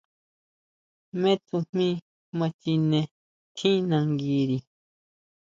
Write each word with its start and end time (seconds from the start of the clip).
¿Jmé 1.09 1.31
tsujmí 1.45 1.87
ma 2.37 2.47
chine 2.61 2.99
tjín 3.55 3.79
nanguiri? 3.89 4.57